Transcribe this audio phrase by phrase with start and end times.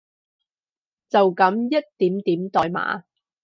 [1.09, 3.03] 就噉一點點代碼